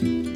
[0.00, 0.29] Bye.